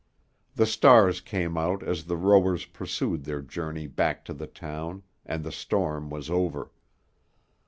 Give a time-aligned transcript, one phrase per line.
[0.55, 5.43] The stars came out as the rowers pursued their journey back to the town, and
[5.43, 6.71] the storm was over.